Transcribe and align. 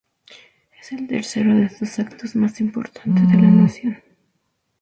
Es 0.79 0.91
el 0.93 1.05
tercero 1.05 1.53
de 1.53 1.65
estos 1.65 1.99
actos 1.99 2.35
más 2.35 2.59
importante 2.59 3.21
de 3.21 3.33
la 3.39 3.49
nación. 3.51 4.01